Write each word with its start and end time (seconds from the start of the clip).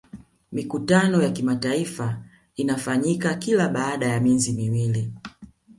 Mikutano 0.51 1.17
ya 1.25 1.31
kamati 1.37 1.85
inafanyika 2.55 3.35
kila 3.35 3.69
baada 3.69 4.05
ya 4.07 4.19
miezi 4.19 4.51
miwili 4.53 5.13